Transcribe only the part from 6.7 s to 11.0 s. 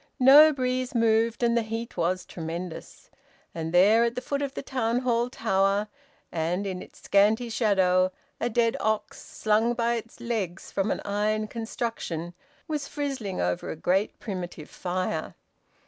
its scanty shadow, a dead ox, slung by its legs from